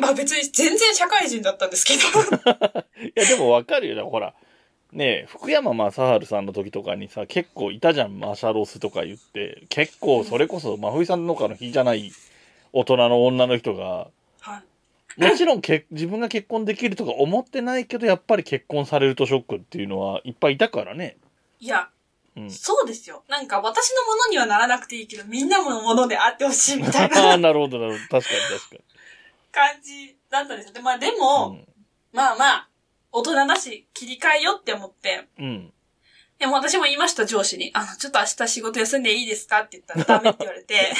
[0.00, 2.00] まあ別に全然社会人だったんですけど、
[3.04, 4.08] いや、でもわかるよ。
[4.08, 4.34] ほら。
[4.92, 9.64] ねえ、福山雅治さんの時とかにさ、結構いたじゃん、マシャロスとか言って。
[9.68, 12.12] 結構、それこそ、真冬さんのかの日じゃない
[12.72, 14.08] 大人の女の人が、
[14.40, 14.62] は
[15.16, 15.20] い。
[15.20, 21.16] もちろんけ自分が結婚できるとか思ってないけど、やっぱり結婚されるとショックっていうのはいっぱいいたからね。
[21.60, 21.88] いや、
[22.36, 22.50] うん。
[22.50, 23.22] そうですよ。
[23.28, 28.20] なんか私のものにはならなくていいけど、みんなのものであってほしいみたい ああ、ななるほど、なるほど。
[28.20, 28.76] 確かに確か
[29.52, 30.72] 感じだったんですよ。
[30.72, 31.18] でまあでに。
[31.18, 31.58] も、
[32.12, 32.68] まあまあ、
[33.12, 35.44] 大人だし、切り替えよって思って、うん。
[35.44, 35.72] うん。
[36.38, 37.70] でも私も言いました、上司に。
[37.74, 40.94] あの、ちょっと明日仕事休んでいいですかって言ったらダメって言われて。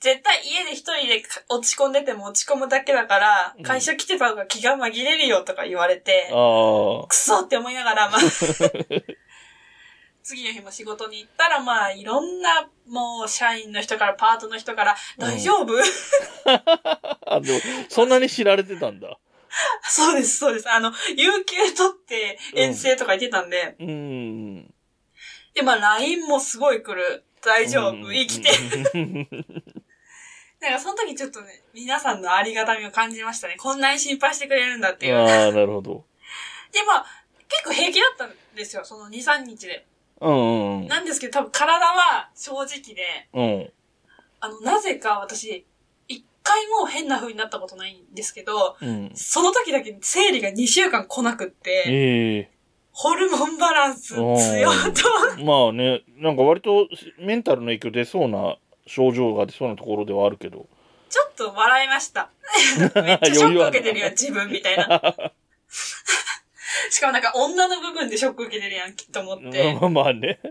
[0.00, 7.06] 絶対家で一人で落ち込んでても落ち込むだけだから、会社来てた方が気が紛れるよとか言われて、ああ。
[7.06, 8.20] くそって思いながら、まあ、
[10.24, 15.74] 次の日も仕事に行ったら、まあ、いろんな、もう、社員の人から、パートの人から、大丈夫、
[17.26, 17.60] あ、 でも、
[17.90, 19.18] そんなに知られてたんだ。
[19.84, 20.70] そうです、そうです。
[20.70, 24.74] あの、有給取って遠征とか言ってたんで、うーん。
[25.52, 27.24] で、まあ、LINE もすごい来る。
[27.42, 28.50] 大丈夫、生きて。
[30.58, 33.56] なんか、その時ちょっとね、皆さんのありがたみを感じましたね。
[33.58, 35.16] こんなに心配してくれるんだっていう。
[35.16, 36.06] ああ、なるほど。
[36.72, 37.06] で、まあ、
[37.46, 38.86] 結構平気だったんですよ。
[38.86, 39.86] その2、3日で。
[40.20, 43.44] うんうんなんですけど、多分体は正直で、うん。
[43.44, 43.72] うん。
[44.40, 45.66] あの、なぜか私、
[46.08, 49.10] 一回も変な風になったことないんですけど、うん。
[49.14, 52.54] その時だけ生理が2週間来なくって、ええ
[52.96, 55.44] ホルモンバランス強いと。
[55.44, 60.68] まあね、なんか割とメンタルの影響出そうな症状が出そうなところではあるけど。
[61.08, 62.30] ちょっと笑いました。
[63.02, 64.86] めっちゃショック受けてるやん、自分みたいな。
[66.90, 69.74] しかもなんか女の部分でショック受けてるやん、きっと思って。
[69.74, 70.40] まあまあね。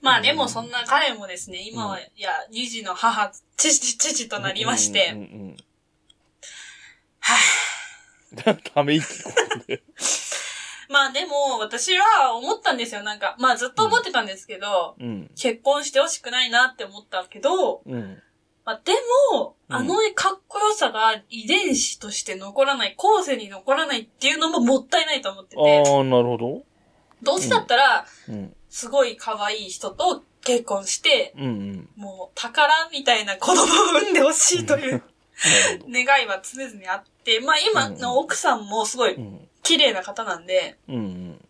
[0.00, 5.56] まあでもそんな彼もですね、今は、いや、二児の母、父、父となりまして、うんうんうん
[7.20, 9.82] はため息ここで。
[10.88, 13.34] まあでも、私は思ったんですよ、なんか。
[13.40, 15.30] まあずっと思ってたんですけど、うん。
[15.34, 18.22] 結婚してほしくないなって思ったけど、うん。
[18.66, 18.92] まあで
[19.32, 26.62] も、うんあのかっこよさが遺伝子として残らない、後世に残らないっていうのももったいないと思ってあて、あ、なるほど。
[27.22, 28.54] どうせだったら、うん。
[28.68, 31.88] すごい可愛い人と結婚して、うんうん。
[31.96, 33.64] もう宝みたいな子供を
[34.00, 35.02] 産んでほしいという。
[35.88, 39.48] 願いは常々あって、まあ今の奥さんもすごいうん。
[39.62, 41.40] 綺麗な方なんで、うん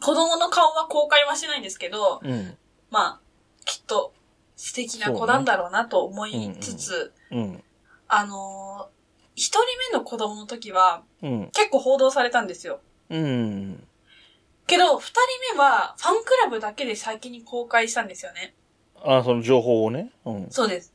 [0.00, 2.30] 子供の顔は公開はしないんですけど、うん。
[2.30, 2.56] うん。
[2.90, 3.20] まあ、
[3.64, 4.12] きっと
[4.56, 7.62] 素敵な子なんだろうなと思いつつ、うん。
[8.08, 8.96] あのー
[9.38, 9.60] 一人
[9.92, 11.50] 目の子供の時はうん。
[11.52, 12.80] 結構報道されたんですよ。
[13.10, 13.86] うん。
[14.66, 15.20] けど、二人
[15.56, 18.54] 目はファンクラブだけで先に公開したんですよね。
[19.04, 20.10] あその情報をね。
[20.24, 20.46] うん。
[20.50, 20.94] そうです。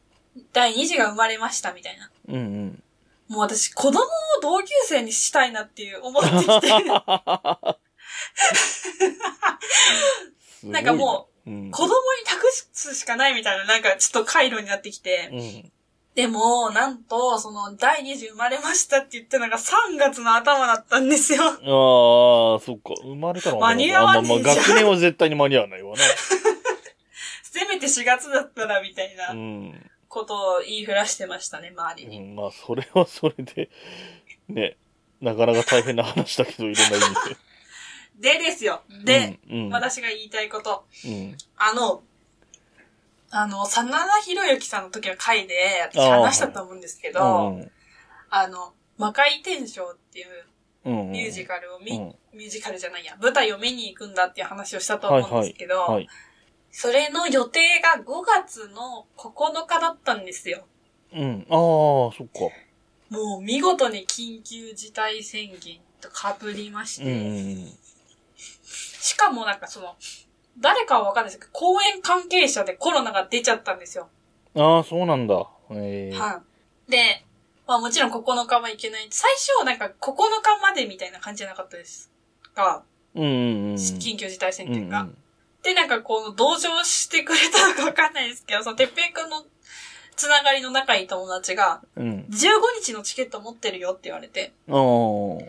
[0.54, 2.10] 第二児が生まれましたみたいな。
[2.30, 2.84] うんうん。
[3.28, 4.04] もう私、子供を
[4.42, 6.68] 同級生にしたいなっていう思ってきて。
[10.64, 11.72] なんかもう、うん。
[11.72, 11.94] 子供に
[12.26, 15.30] 託すしかないみたいな、なんかちょっと回路になってきて。
[15.32, 15.72] うん。
[16.16, 21.44] でも、なんと、その、第二次生まれましたって言ったのが3月の頭だったんですよ。
[21.44, 22.94] ああ、そっか。
[23.02, 25.96] 生まれたの間に合わねえあまあ学年は絶対に間に合わないわ
[27.44, 29.32] せめて4月だったら、みたいな。
[29.32, 29.36] う。
[29.36, 32.20] なんことを言いふらしてましたね、周りに。
[32.20, 33.70] うん、まあ、それはそれで、
[34.50, 34.78] ね、
[35.22, 37.38] なかなか大変な話だけど、いろんな意味で。
[38.22, 38.84] でですよ。
[39.04, 40.86] で、うん、うん、私が言いたいこと。
[41.06, 41.38] うん。
[41.58, 42.04] あの、
[43.32, 47.58] あの、真田広之さんの時の回で、私あー話したと思うんですけど、
[48.30, 50.28] あの、魔界天章っていう
[50.86, 51.12] うん、うん。
[51.12, 56.08] ミュージカルを見、うんミュージカルじゃないや、舞台を見に行くんだっていう話をしたと思うんですけど、はい。
[56.72, 60.64] それの予定が5月の9日だったんですよ。
[61.14, 61.46] うん。
[61.50, 62.40] ああ、そっか。
[63.10, 67.74] もう見事に緊急事態宣言と被りまして、うん。
[69.02, 69.96] しかもなんかその、
[70.60, 74.10] 誰かはわかんないですけど、公演関係者でコロナが出ちゃったんですよ。
[74.56, 75.48] ああ、そうなんだ。
[75.72, 76.42] ええは
[76.88, 76.92] い。
[76.92, 77.26] で、
[77.68, 79.08] まあもちろん9日はいけない。
[79.10, 82.12] 最初はなんか9日までみたいな感じじゃなかったです。
[82.56, 82.84] が、
[83.16, 83.32] うんうんう
[83.72, 83.74] ん。
[83.76, 85.02] 緊急事態宣言が。
[85.02, 85.18] うん
[85.64, 89.46] で、なんかこう、同情してくれたのかわかんないですけど、その、てっぺいくんの
[90.16, 92.04] つながりの仲いい友達が、うん。
[92.04, 92.26] うん。
[92.32, 95.40] 15日のチケット持ってるよって言われて、ああ、15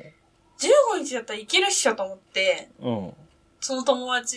[1.02, 3.14] 日だったらいけるっしょと思って、うん。
[3.62, 4.36] その友達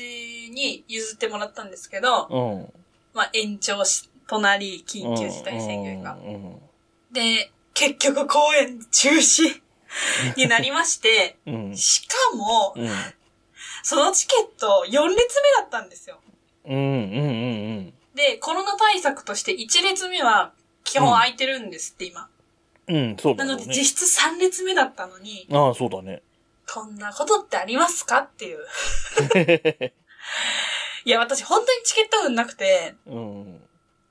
[0.53, 2.73] に譲ってもらったんですけど、うん。
[3.13, 6.13] まあ延長し、となり、緊急事態宣言が。
[6.13, 6.61] うん。
[7.11, 9.61] で、結局公演中止
[10.37, 11.75] になりまして、うん。
[11.75, 12.89] しかも、うん。
[13.81, 16.19] そのチケット4列目だったんですよ。
[16.65, 16.73] うん。
[16.73, 16.81] うん。
[16.81, 16.87] う
[17.81, 17.93] ん。
[18.13, 22.29] で、コロナ対策として1列目は基本空いてるんですって今。
[22.87, 23.73] うん、そうだなので。
[23.73, 26.21] 実質3列目だったのに、ああ、そうだね。
[26.71, 28.19] こんなことってありますか？
[28.19, 28.59] っていう。
[31.05, 33.61] いや、私本当にチケット運なくて、うん。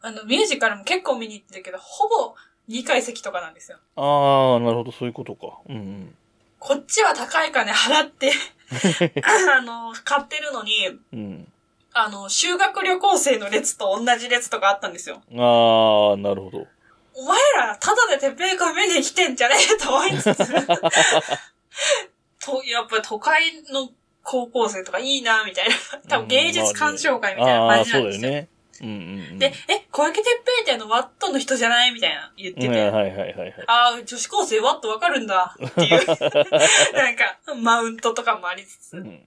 [0.00, 2.34] あの、ミュージカルも結構見に行ってるけど、ほぼ
[2.68, 3.78] 2階席とかなんですよ。
[3.96, 5.58] ああ、なるほど、そういうことか。
[5.68, 6.16] うん
[6.60, 8.32] こっちは高い金払って、
[9.52, 10.98] あの、買ってるのに、うん。
[11.12, 11.52] うん。
[11.92, 15.16] あの、修学旅行生の列と同じ列とかあったんですよ。
[15.16, 16.66] ああ、なるほど。
[17.12, 20.38] お前ら、ただでてっぺいくん見に来てんじゃねえと思いつつ、
[22.44, 23.90] と、やっぱ都会の
[24.22, 25.74] 高校生とかいいな、みたいな。
[26.08, 28.22] 多分芸術鑑賞会みたいな感じなんですよ。
[28.22, 28.48] だよね。
[28.80, 28.96] うんうんう
[29.36, 29.38] ん。
[29.38, 32.80] で、え、小池徹平ってあの、ワットの人じゃないみたいな言ってうん、て。
[32.80, 33.54] はいはいはいはい。
[33.66, 36.06] ああ、女子高生ワットわかるんだっていう。
[36.94, 38.96] なんか、マウントとかもありつつ。
[38.96, 39.26] うん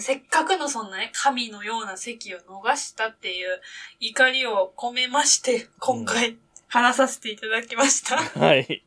[0.00, 3.60] せっかくのそんなね、神のような席を逃したっていう
[4.00, 6.36] 怒りを込めまして、今回
[6.68, 8.16] 話させていただきました。
[8.16, 8.82] ははい。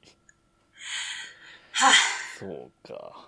[1.80, 1.92] あ、
[2.40, 3.27] そうか。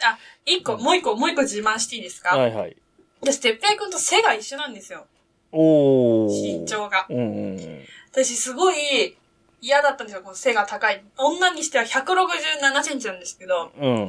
[0.00, 0.14] はい。
[0.14, 2.76] あ、一個、もう一個、もう一個自慢していいですか、はいはい。
[3.20, 5.06] 私、てっぺいくんと背が一緒なんですよ。
[5.52, 6.60] おー。
[6.60, 7.06] 身長が。
[7.08, 7.84] うんうんうん。
[8.12, 9.16] 私、すごい
[9.60, 11.04] 嫌だったんですよ、この背が高い。
[11.18, 14.08] 女にしては167センチなんですけど、うん。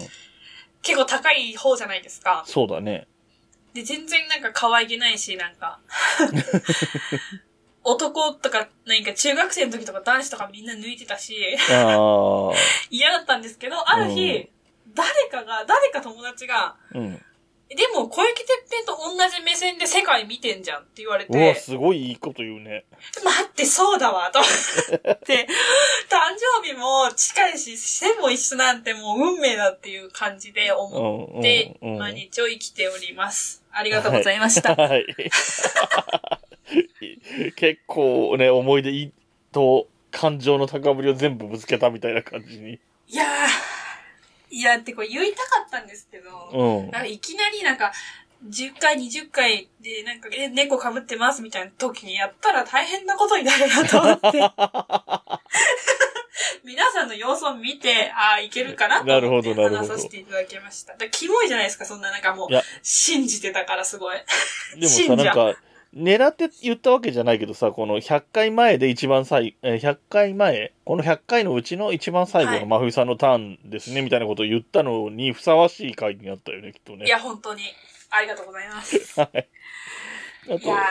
[0.81, 2.43] 結構高い方じゃないですか。
[2.47, 3.07] そうだね。
[3.73, 5.79] で、全然なんか可愛げないし、なんか。
[7.83, 11.35] 男とか、なんか中学生の時とか男子とかみんな抜いてたし、
[11.71, 12.53] ああ。
[12.89, 14.49] 嫌だったんですけど、ある日、うん
[14.95, 17.21] 誰かが、誰か友達が、うん。
[17.75, 22.83] でも小池徹平と同じ目線で世界見てんじゃんって言われうわ、て、すごいいいこと言うね。
[23.23, 24.49] 待って、そうだわ、と思っ
[25.19, 25.47] て、
[26.11, 33.63] 誕生日も近いし、背も一緒なんてもう運命だっていう感じで思って、毎日を生きております。
[33.71, 34.75] ありがとうございました。
[34.75, 35.05] はい。
[37.55, 39.11] 結構ね、思い出
[39.53, 42.79] と感情の高ぶりを全部ぶつけたみたいな感じに。
[43.07, 43.27] いやー、
[44.51, 46.91] いや、ってこれ言いたかったんですけど、うん。
[46.91, 47.91] なんかいきなりなんか、
[48.49, 54.27] 10回、20回で、なんか、え、猫被ってますみたいな時にやったら大変なことになるなと思って。
[56.63, 60.95] 皆さんの様子を見て、ああ、いけるかなと思って話させていただきました。
[60.95, 62.49] だキモいじゃないですか、そんななんかもう
[62.83, 64.17] 信じてたからすごい。
[64.75, 65.55] でもさ、なんか、
[65.95, 77.05] 狙って言ったわけじゃないけどさ、この100回前で一番最、えー100回前、この100回のうちの一番最後はいの真冬さんのターンですね、みたいなことを言ったのにふさわしい回になったよね、きっとね。
[77.05, 77.63] いや、本当に、
[78.09, 78.97] ありがとうございます。
[79.19, 79.47] はい。
[80.49, 80.87] あと、はい。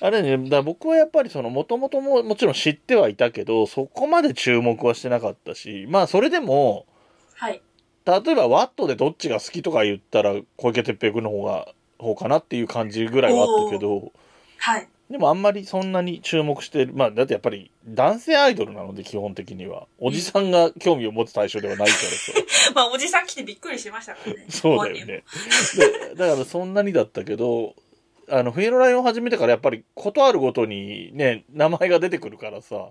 [0.00, 6.86] あれね、だ僕はやっぱりその、もともとももちろん知ってはいたけど、そこまで注目はしてなかったし、まあそれでも、
[7.34, 7.62] はい。
[8.04, 11.68] 例えばワットでどっちが好きとか言ったら、小池徹平君の方が、
[11.98, 14.12] 方かなっていう感じぐらいはあったけど、
[14.58, 14.88] はい。
[15.10, 16.92] でもあんまりそんなに注目してる。
[16.92, 19.86] まあ、だってやっぱり男性アイドルなので基本的には。
[19.98, 22.32] おじさんが興味を持つ対象ではないからさ。
[22.74, 24.46] まあ、おじさん来てびっくりしましたからね。
[24.48, 25.06] そうだよね。
[25.06, 25.22] で
[26.16, 27.76] だからそんなにだったけど、
[28.28, 32.88] あの、冬のライオン始めてからやっぱりことあるごとにね、名前が出てくるからさ。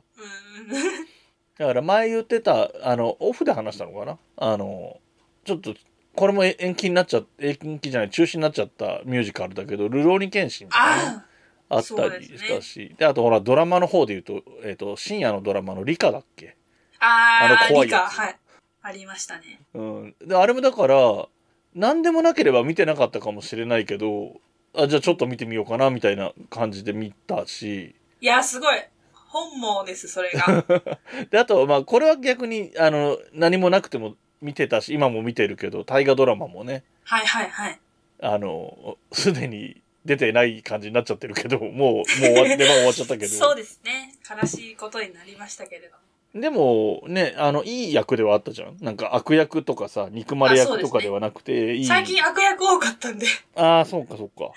[1.57, 4.17] だから前言ってた、あの、オフで話したのかな？
[4.37, 4.97] あの、
[5.43, 5.73] ちょっと、
[6.15, 11.25] これも延期になっちゃっ延期じゃない、中止になっちゃったミュージカルだけど、ルローニケンシンあ
[11.69, 12.95] あったりしたし。
[12.97, 16.55] で,、あとほら、ドラマの方で言うと、えっ、と、深夜のドラマのリカだっけ？
[16.99, 18.39] あ、ああ、あの怖いやつはい。
[18.81, 19.59] ありましたね。
[19.73, 20.15] うん。
[20.25, 21.27] で、あれもだから、
[21.73, 24.39] 何でもなければ見てなかったかもしれないけど、
[24.75, 27.95] あ、じゃあちょっと見てみようかな、みたいな感じで見たし。
[28.21, 28.77] いや、すごい。
[29.11, 30.63] 本望です、それが。
[31.31, 37.79] で、あと、まあ、これは逆に、あの、何もなくても見てたし、今も見てるけど、大河ドラマもね、はいはいはい。
[38.21, 43.33] あの、すでに出てない感じになっちゃってるけど、 もう、もう終わって、出番終わっちゃったけど。
[43.33, 44.13] そうですね。
[44.29, 45.95] 悲しいことになりましたけれど
[46.35, 46.41] も。
[46.41, 48.77] でも、ね、あの、いい役ではあったじゃん。
[48.81, 51.85] なんか悪役とかさ、憎まれ役とかではなくて、いい。
[51.85, 53.25] 最近悪役多かったんで。
[53.55, 54.51] ああ、そうか、そうか。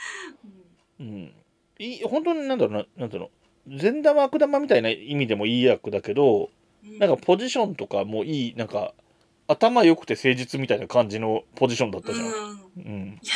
[1.01, 1.33] うんうん。
[1.79, 3.31] いい、本当になんだろうな、なんていうの？
[3.69, 6.51] 善玉悪玉みたいな意味でもいい役だけど、
[6.85, 8.95] うんなんかポジションとかもいい、なんか、
[9.49, 12.27] 頭良くて誠実みたいな感じのポジションだったじゃん。
[12.27, 12.33] うん。
[12.33, 13.21] うん。
[13.23, 13.35] いや、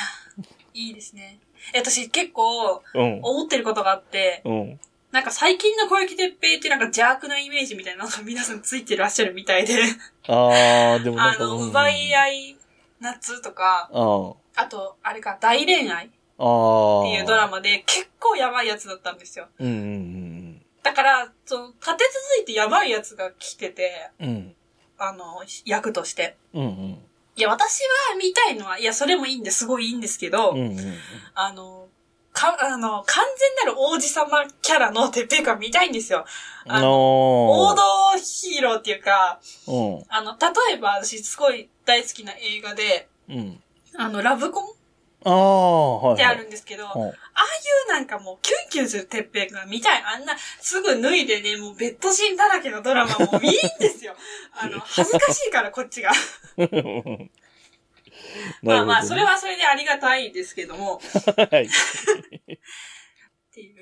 [0.75, 1.41] いいですね。
[1.75, 3.21] え私結構うん。
[3.23, 4.81] 思ってることがあって、うん。
[5.11, 9.75] なんか最近の小池徹平ってなんか邪悪なイメージみたいなのが皆さんついてらっしゃるみたいで、
[10.29, 12.57] ああ、でもなんか、あの、うん奪い合い
[13.01, 16.09] 夏とか、ああと、あれか、大恋愛っ。
[16.09, 19.49] ていうドラマで結構やばいやつだったんですよ。
[19.59, 24.55] うんうんだから、その、立て続いてやばいやつが来てて、うん。
[25.03, 25.09] うん。
[25.09, 26.37] あの、役として。
[26.55, 26.99] うんうん。
[27.35, 30.95] いや、私は見たいのは、いや、それもいいんですごいいいんですけど、うんうん。
[31.35, 31.89] あの、
[32.33, 36.25] か、あの、完全なる王子様キャラのてっぺいくん見たいんですよ。
[36.67, 37.83] あの、王王道
[38.17, 40.05] ヒーローっていうか、うん。
[40.09, 43.63] あの、例えば私すごい大好きな映画で、うん。
[43.97, 44.69] あの、ラブコンっ
[45.25, 46.17] ああ、はい。
[46.17, 47.13] てあるんですけど、ああうんい
[47.87, 50.03] うなんかもうキュンキュンするてっぺいくんが見たい。
[50.03, 54.15] あんな、すぐ脱いでね、もうベッドシーンだらけのドラマもいいんですよ。
[54.55, 56.13] あの、恥ずかしいからこっちが。
[58.63, 59.33] まあまあ、それは。
[59.33, 61.01] はそれでありがたいですけども、
[61.37, 61.65] はい。
[61.65, 61.69] っ
[63.53, 63.77] ていう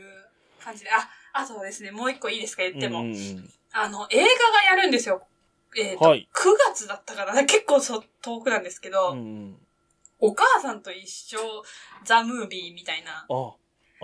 [0.63, 3.05] 感じで、あ、あとですね、もう一個いいですか言っても。
[3.73, 5.27] あの、映画がやるんですよ。
[5.77, 9.57] えっ、と、はい9月だったかな結構そ遠くなんですけど、うん。
[10.21, 11.39] お母さんと一緒、
[12.05, 13.27] ザ・ムービーみたいな。
[13.29, 13.55] あ、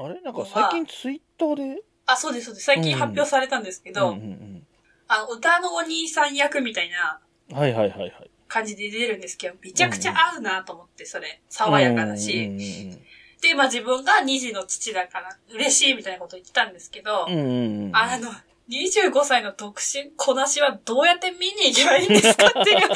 [0.03, 0.21] あれ？
[0.21, 1.83] なんか最近ツイッターで？
[2.07, 2.67] あ、そうです、そうです。
[2.67, 4.67] 最近発表されたんですけど、うんうん
[5.09, 7.57] あの、歌のお兄さん役みたいなうん。
[7.57, 8.31] はいはいはいはい。
[8.49, 11.41] 感じで出るんですけど、めちゃくちゃ合うなと思って、それ。
[11.49, 12.47] 爽やかだし。
[12.47, 13.07] うんうん
[13.43, 17.41] で、まあ自分が2児の父だから嬉しいみたいなこと言ってたんですけど、うんうん。
[17.41, 17.97] うんうん。
[17.97, 18.31] あの、
[18.71, 22.89] 25歳の独身こなしはどうやって見に行けばいいんですかっていう。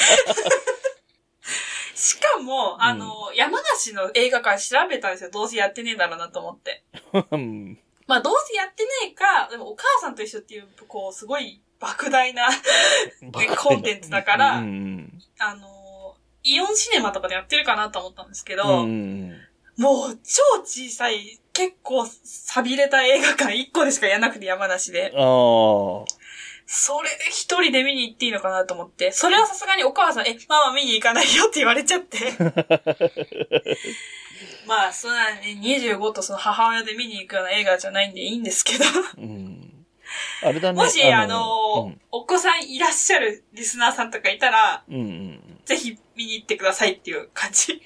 [2.00, 5.30] しかも、あの、山梨の映画館調べたんですよ。
[5.30, 6.82] どうせやってねえだろうなと思って。
[7.30, 12.48] うんまあどうせやってないか、でもお母さんと一緒っていう、こう、すごい莫大な、
[13.58, 18.82] コンテンツだからうんうんあの、イオンシネマとかでやってるかなと思ったんですけど、うんうんう
[19.34, 19.82] ん。
[19.82, 25.12] もう超小さい、結構錆びれた映画館1個でしかやらなくて山梨で。
[25.14, 26.04] ああ。
[26.72, 32.18] それで一人で見に行っていいのかなと思って、それはさすがにお母さん、え、ママ見に行かないよって言われちゃって。
[34.68, 38.84] まあ、そんなね、25とその母親で見に行くような映画じゃないんでいいんですけど、
[39.18, 39.84] うん。
[40.44, 40.80] あれだね。
[40.80, 47.82] もし、あの、お子さんいらっしゃるリスナーさんとかいたら、うん、うんぜひ見に行ってくださいっていう感じ。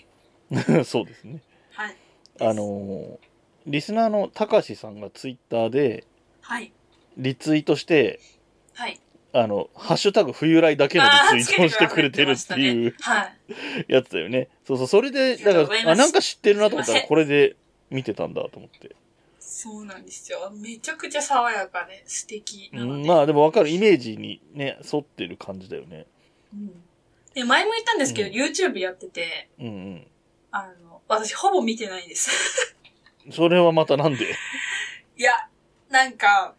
[0.50, 0.84] うん。
[0.84, 1.40] そうですね。
[1.72, 1.96] はい。
[2.38, 3.18] あの、
[3.66, 6.04] リスナーのたかしさんがツイッターで
[6.42, 6.70] はい。
[7.16, 8.20] リツイートして、
[8.74, 9.00] はい。
[9.32, 14.48] あの、ハッシュタグ冬来だけのリツイートをしてくれてるっていうつけてくださってましたねやつだよね。
[14.66, 17.56] そうそう、それで、だから、あ、なんか知ってるなと思ったらこれで
[17.90, 18.94] 見てたんだと思って。
[19.40, 20.52] そうなんですよ。
[20.54, 23.02] めちゃくちゃ爽やかで素敵うなので。
[23.02, 23.68] ん、まあでもわかる。
[23.70, 26.06] イメージにね、沿ってる感じだよね。
[26.52, 26.70] うん
[27.34, 30.06] で、前も言ったんですけど、うん YouTube やってて、うん
[30.52, 32.30] あの、私ほぼ見てないです。
[33.26, 33.32] うん。
[33.32, 34.36] それはまたなんで？
[35.16, 35.32] いや、
[35.90, 36.54] なんか、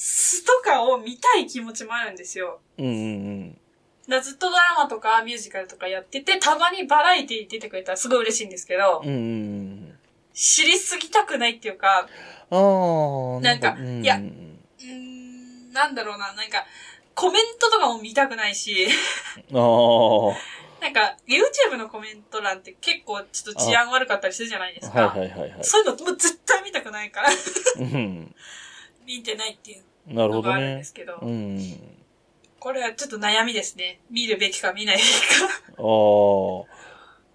[0.00, 2.60] 素とかを見たい気持ちもあるんですよ。
[2.78, 3.50] うんうん
[4.06, 9.08] だからずっとドラマとかミュージカルとかやってて、たまにバラエティ出てくれたらすごい嬉しいんですけどうん。
[9.08, 9.18] う、んう
[9.86, 9.98] ん
[10.32, 12.08] 知りすぎたくないっていうか、
[12.48, 13.34] うん。
[13.34, 13.40] ああ。
[13.40, 16.64] なんかうんいやうーん、なんだろうな、なんか、
[17.16, 18.86] コメントとかも見たくないし、
[19.52, 20.36] ああ。
[20.80, 25.08] なんか、YouTube のコメント欄って結構ちょっと治安悪かったりするじゃないですか。
[25.08, 25.58] はいはいはいはい。
[25.62, 27.30] そういうのもう絶対見たくないから、
[27.80, 28.32] うん。
[29.08, 30.84] 見てないっていうのがあるんでね。
[30.84, 31.58] すけど、うん。
[32.60, 34.00] これはちょっと悩みですね。
[34.10, 35.46] 見るべきか見ないべきか。
[35.46, 36.78] ああ。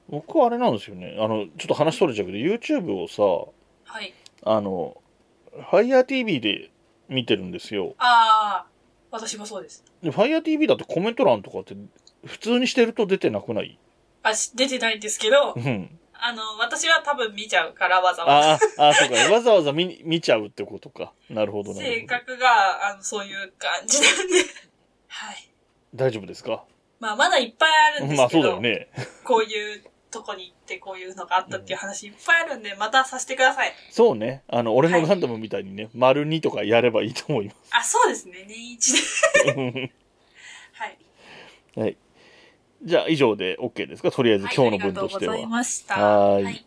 [0.09, 1.17] 僕はあれなんですよね。
[1.19, 3.23] あの、ちょっと話それちゃうけど、YouTube をさ、
[3.91, 4.13] はい。
[4.43, 5.01] あの、
[5.71, 6.69] FireTV で
[7.09, 7.95] 見てるんですよ。
[7.97, 8.67] ああ、
[9.11, 9.83] 私もそうです。
[10.03, 11.75] で、FireTV だってコメント欄とかって
[12.25, 13.79] 普通にしてると出てなくない？
[14.23, 15.97] あ、し出てないんですけどう、ん。
[16.25, 18.83] あの、私は多分見ちゃうから、わざわざ。
[18.85, 19.15] ああ、そうか。
[19.33, 21.11] わざわざ見見ちゃうってことか。
[21.29, 21.95] なるほどなるほど。
[21.99, 24.37] 性格が、あの、そういう感じなんで。
[25.09, 25.49] はい。
[25.93, 26.63] 大丈夫ですか？
[27.01, 28.87] まあ、まだいっぱいあるんですけど、まあそうだよね。
[29.25, 33.73] こういうとこに行ってこういうのがあったっていう話いっぱいあるんで、 またさせてください。
[33.91, 34.43] そうね。
[34.47, 38.45] あの、俺のガンダムみたいにね、丸2とかやればいいと思いまあ、そうですね。
[38.47, 38.97] 年一で。
[38.99, 39.23] す。
[40.73, 40.97] はい。
[41.75, 41.97] はい。
[42.83, 44.11] じゃあ以上で OK ですか？
[44.11, 45.33] とりあえず今日の分としては。
[45.33, 45.95] はい、ありがとうございました。
[45.95, 46.65] はーい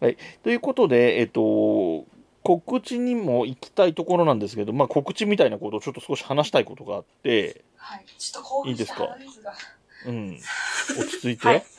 [0.00, 0.16] はい。
[0.42, 2.04] ということで、えっと、
[2.42, 8.04] 告知にも行きたいところなんですけど、まあ告知みたいなことをちょっと少し話したいことがあって、はい。
[8.18, 9.16] ちょっと興奮いいですか？
[10.06, 10.36] うん。
[10.98, 11.46] 落ち着いて。
[11.48, 11.64] はい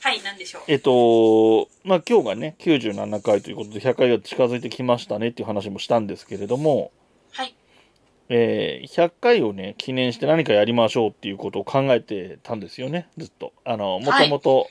[0.00, 0.62] はい、なんでしょう。
[0.68, 6.90] えっと、まあ今日がね、97回ということで100回が近づいてきましたねっていう話もしたんですけれども、はい。
[8.30, 13.52] えー100回をね、記念して何かやりましょうっていうことを考えてたんですよね、ずっと。
[13.64, 14.68] あの、もともと、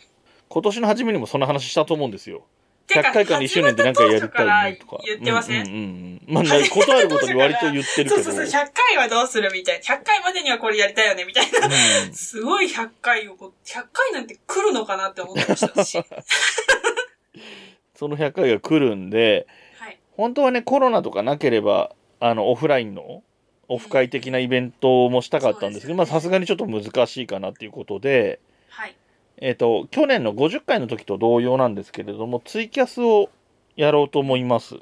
[0.49, 2.43] 今年の初めにもそんな話したと思うんですよ。
[2.87, 4.99] てか100回から2周年で何かやりたいねとか。
[5.05, 5.67] 言ってません？
[5.67, 6.33] うんうんうん。
[6.35, 8.15] まあ、ね、ことあるごとに割と言ってるけど。
[8.15, 9.83] そうそうそう、100回はどうするみたいな。
[9.95, 11.67] 100回までにはこれやりたいよねみたいな。
[11.67, 16.01] うんすごい100回をこう、100回なんて来るのかなって思ってましたし。
[17.95, 19.47] その100回が来るんで、
[19.79, 19.99] はい。
[20.15, 23.21] 本当はね、コロナとかなければ、あの、オフラインの、
[23.69, 28.39] オフ会的なイベントもしたかったんですけど、まあ、さすがにちょっと難しいかなっていうことで、
[28.69, 28.95] はい。
[29.37, 33.29] えっ、と、去年の50回の時と同様なんですけれども、ツイキャスを
[33.75, 34.75] やろうと思います。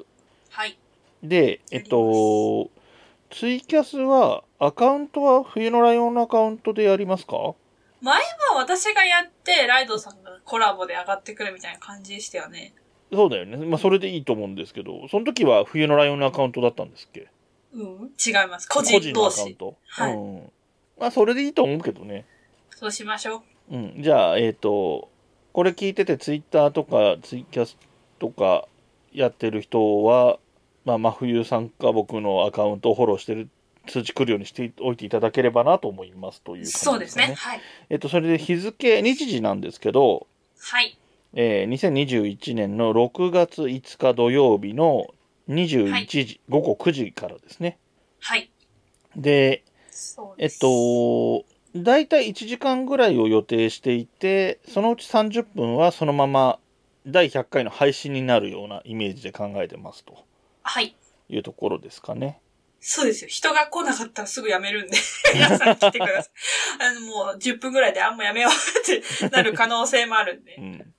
[0.50, 0.78] はい。
[1.22, 2.70] で、えっと、
[3.30, 7.54] ツイキャスは、アカウントは冬のライオンのアカウントでやりますか？
[8.00, 8.22] 前は
[8.56, 12.72] 私がやって、ライドさんがコラボで上がってくるみたいな感じでしたよね。
[13.12, 13.56] そうだよね。
[13.58, 17.28] まあ、それでいいと思うんですけど、その時は冬のライオンのアカウントだったんですっけ？
[17.76, 18.10] うん。
[18.24, 18.68] 違います。
[18.68, 19.40] 個人の同士。
[19.40, 19.76] アカウント？
[19.86, 20.52] はいうん。
[20.98, 22.24] まあ、それでいいと思うけどね。
[22.70, 23.76] そうしましょう。
[23.76, 24.02] うん。
[24.02, 25.10] じゃあ、えっ、と、
[25.52, 27.76] これ聞いてて、ツイッターとか、ツイキャス
[28.18, 28.66] とか
[29.12, 30.38] やってる人は、
[30.84, 33.46] まあ、真冬さんか僕のアカウントをフォローしてるっ
[33.86, 37.34] 通知来るようにしておいていただければなと思いますという感じですか、そうですね。
[37.36, 37.60] はい。
[37.88, 40.26] えっと、それで日付、日時なんですけど、
[40.60, 40.98] はい。
[41.34, 45.08] えー2021年の6月5日土曜日の
[45.48, 47.78] 21時、午後9時からですね。
[48.20, 48.50] はい。
[49.14, 49.64] で、
[50.38, 50.58] えっ。
[50.58, 51.44] と、
[51.74, 56.58] だいたい1時間ぐらいを予定していて、そのうち30分はそのまま
[57.06, 60.24] 第100回の配信になるようなイメージで考えてますと
[60.62, 60.96] はい。
[61.28, 62.40] いうところですかね。
[62.80, 63.28] そうですよ。
[63.28, 64.96] 人が来なかったらすぐやめるんで、
[65.34, 66.32] 皆さん来てください。
[66.80, 70.60] あの、もう10分ぐらいであんまやめようってなる可能性もあるんでう。
[70.60, 70.94] ん、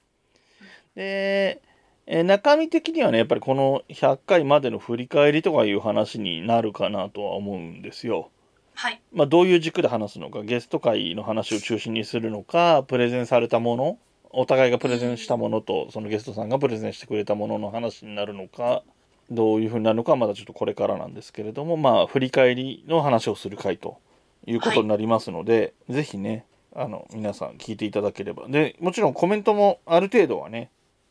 [0.95, 1.62] で、
[2.08, 8.30] えー中身的にはね、やっぱりこの100回までの振り返りとかいう話になるかなとは思うんですよ。
[8.74, 9.01] はい。
[9.12, 13.97] まあ、どういう軸で話すのか、ゲスト会の話を中心にするのか、プレゼンされたもの、
[14.30, 18.84] お互いがプレゼンしたものと、そのゲストさんがプレゼンしてくれたものの話になるのか、
[19.30, 23.97] どういうふうになるのかはまだちょっとこれからなんですけれども、まあ、振り返りの話をする回と
[24.45, 28.47] いうことになりますので、ぜひね、あの、皆さん聞いていただければ。
[28.47, 30.70] で、もちろんコメントもある程度はね、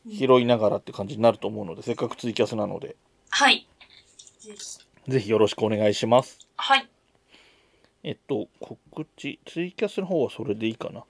[0.09, 2.95] 拾いながらって感じになると思うので、せっかくツイキャスなので、
[3.29, 3.67] はい。
[4.39, 5.11] ぜひ。
[5.11, 6.39] ぜひよろしくお願いします。
[6.55, 6.87] はい。
[8.03, 11.03] えっと、告知、ツイキャスの方はそれでいいかな。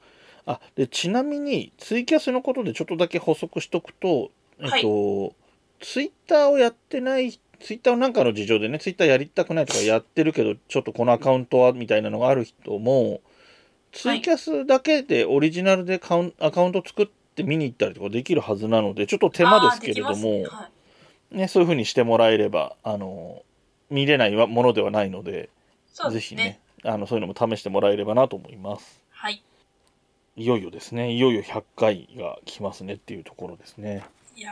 [0.46, 5.36] あ、で、ちなみに、ツイキャスのことでちょっとだけ補足しとくと、えっと、
[5.80, 13.22] ツイッターをやってない、ツイッターをなんかの事情でね、ツイッターやりたくないとかやってるけど、ちょっとこのアカウントは、みたいなのがある人も、
[13.92, 17.08] ツイキャスだけでオリジナルでカウンアカウント作っ
[17.38, 20.70] て見に行ったりとかできるはずなので、ちょっと手間ですけれども、ねは
[21.32, 23.44] いね、そういう風にしてもらえれば、あの、
[23.90, 25.50] 見れないものではないので、で
[25.94, 26.12] すね。
[26.12, 29.04] ぜひね、あの、そういうのも試してもらえればなと思います。
[29.10, 29.44] はい。
[30.36, 34.04] いよいよですね、いよいよ100回が来ますねっていうところですね。
[34.36, 34.52] いや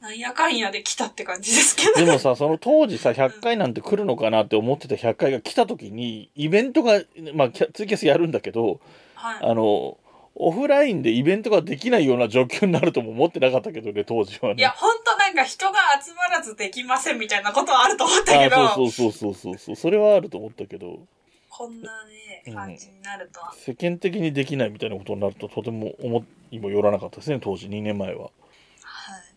[0.00, 2.04] ー、なんやかんやで来たって感じですけど。
[2.06, 7.02] でもさ、その当時さ、100回なんて来るのかなって思ってた100回が来た時に、イベントが、
[7.34, 8.80] まあ、ツイキャスやるんだけど、
[9.14, 9.38] はい。
[9.42, 9.98] あの、
[10.34, 14.54] オフラインでイベントができないような状況になるとも思ってなかったけどね、当時はね。
[14.58, 19.76] いや、ほんとなんか人が集まらずできませんみたいなことはあると思ったけど、あそうそうそうそうそう。
[19.76, 21.00] それはあると思ったけど、
[21.48, 23.52] こんなね、うん感じになるとは。
[23.54, 28.30] 世間的にできないみたいなことになるととても思いもよらなかったですね、当時、2年前は。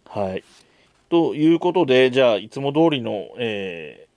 [0.05, 0.29] はい。
[0.29, 0.43] はい。
[1.09, 4.12] ということで、じゃあ、いつも通りの、えー